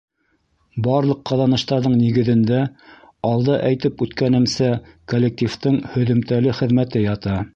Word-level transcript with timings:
Барлыҡ 0.85 1.19
ҡаҙаныштарҙың 1.31 1.97
нигеҙендә, 1.99 2.61
алда 3.31 3.59
әйтеп 3.69 4.01
үткәнемсә, 4.07 4.71
коллективтың 5.13 5.81
һөҙөмтәле 5.97 6.57
хеҙмәте 6.63 7.07
ята. 7.09 7.41